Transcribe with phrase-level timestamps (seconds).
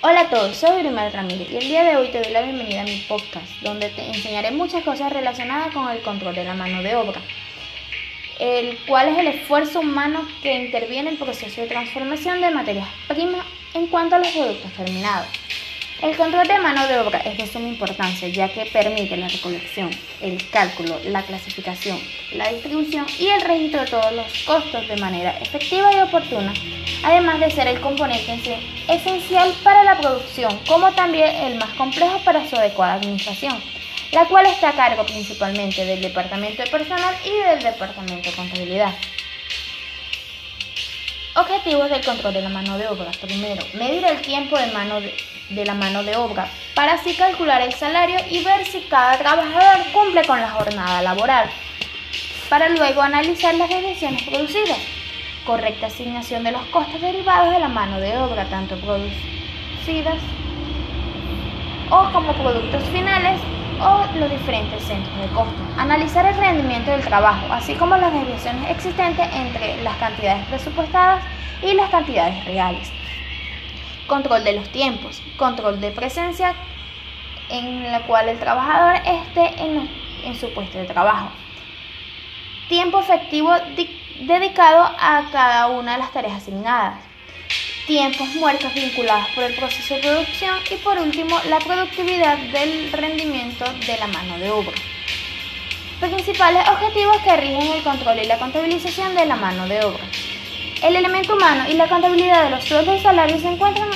[0.00, 2.80] Hola a todos, soy Grimar Ramírez y el día de hoy te doy la bienvenida
[2.80, 6.82] a mi podcast, donde te enseñaré muchas cosas relacionadas con el control de la mano
[6.82, 7.20] de obra,
[8.40, 12.88] el cual es el esfuerzo humano que interviene en el proceso de transformación de materias
[13.06, 15.28] primas en cuanto a los productos terminados.
[16.02, 19.88] El control de mano de obra es de suma importancia ya que permite la recolección,
[20.20, 21.96] el cálculo, la clasificación,
[22.32, 26.52] la distribución y el registro de todos los costos de manera efectiva y oportuna,
[27.04, 28.58] además de ser el componente
[28.88, 33.62] esencial para la producción, como también el más complejo para su adecuada administración,
[34.10, 38.92] la cual está a cargo principalmente del Departamento de Personal y del Departamento de Contabilidad.
[41.34, 43.10] Objetivos del control de la mano de obra.
[43.22, 47.72] Primero, medir el tiempo de, mano de, la mano de obra para así calcular el
[47.72, 51.48] salario y ver si cada trabajador cumple con la jornada laboral.
[52.50, 54.76] Para luego analizar las desviaciones producidas.
[55.46, 60.18] Correcta asignación de los costos derivados de la mano de obra, tanto producidas
[61.90, 63.40] o como productos finales
[63.82, 65.62] o los diferentes centros de costo.
[65.76, 71.24] Analizar el rendimiento del trabajo, así como las desviaciones existentes entre las cantidades presupuestadas
[71.62, 72.90] y las cantidades reales.
[74.06, 76.54] Control de los tiempos, control de presencia
[77.50, 79.88] en la cual el trabajador esté en,
[80.24, 81.30] en su puesto de trabajo.
[82.68, 83.52] Tiempo efectivo
[84.20, 87.11] dedicado a cada una de las tareas asignadas
[87.86, 93.64] tiempos muertos vinculados por el proceso de producción y por último la productividad del rendimiento
[93.86, 94.74] de la mano de obra.
[96.00, 100.04] Principales objetivos que rigen el control y la contabilización de la mano de obra.
[100.82, 103.90] El elemento humano y la contabilidad de los sueldos y salarios se encuentran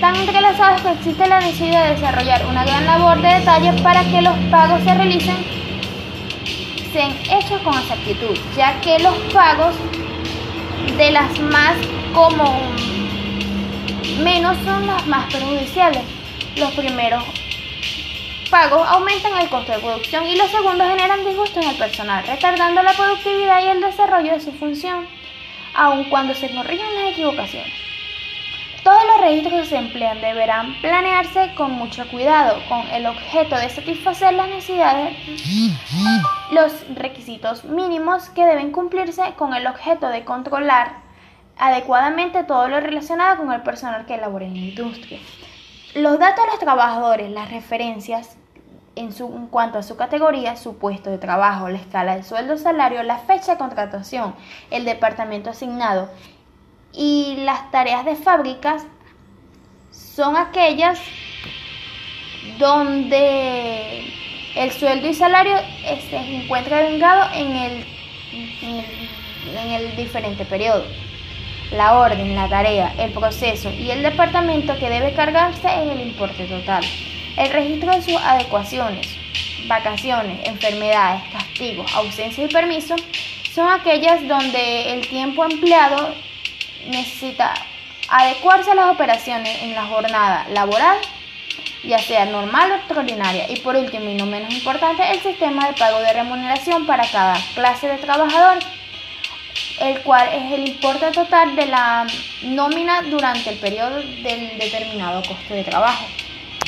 [0.00, 4.22] tan entrelazados que existe la necesidad de desarrollar una gran labor de detalle para que
[4.22, 5.36] los pagos se realicen
[6.92, 9.74] sean hechos con exactitud, ya que los pagos
[10.96, 11.76] de las más
[12.14, 12.60] como
[14.22, 16.02] menos son las más perjudiciales.
[16.56, 17.24] Los primeros
[18.50, 22.82] pagos aumentan el costo de producción y los segundos generan disgusto en el personal, retardando
[22.82, 25.06] la productividad y el desarrollo de su función,
[25.74, 27.72] aun cuando se corrijan las equivocaciones.
[28.82, 33.68] Todos los registros que se emplean deberán planearse con mucho cuidado, con el objeto de
[33.68, 35.14] satisfacer las necesidades,
[36.52, 41.07] los requisitos mínimos que deben cumplirse con el objeto de controlar
[41.58, 45.18] adecuadamente todo lo relacionado con el personal que labora en la industria.
[45.94, 48.36] Los datos de los trabajadores, las referencias
[48.94, 52.56] en, su, en, cuanto a su categoría, su puesto de trabajo, la escala de sueldo,
[52.56, 54.34] salario, la fecha de contratación,
[54.70, 56.08] el departamento asignado
[56.92, 58.84] y las tareas de fábricas
[59.90, 61.00] son aquellas
[62.58, 64.12] donde
[64.56, 65.56] el sueldo y salario
[66.10, 67.86] se encuentra vengado en el,
[68.62, 70.84] en el diferente periodo
[71.70, 76.44] la orden, la tarea, el proceso y el departamento que debe cargarse en el importe
[76.44, 76.82] total.
[77.36, 79.06] El registro de sus adecuaciones,
[79.66, 82.96] vacaciones, enfermedades, castigos, ausencia y permiso
[83.54, 86.14] son aquellas donde el tiempo empleado
[86.88, 87.54] necesita
[88.08, 90.96] adecuarse a las operaciones en la jornada laboral,
[91.84, 93.50] ya sea normal o extraordinaria.
[93.50, 97.36] Y por último y no menos importante, el sistema de pago de remuneración para cada
[97.54, 98.58] clase de trabajador
[99.80, 102.06] el cual es el importe total de la
[102.42, 106.06] nómina durante el periodo del determinado costo de trabajo.